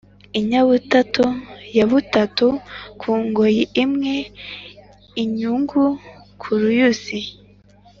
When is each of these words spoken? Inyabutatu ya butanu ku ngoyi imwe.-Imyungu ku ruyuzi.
Inyabutatu 0.39 1.23
ya 1.77 1.85
butanu 1.91 2.47
ku 2.99 3.09
ngoyi 3.25 3.63
imwe.-Imyungu 3.83 5.83
ku 6.41 6.49
ruyuzi. 6.61 7.19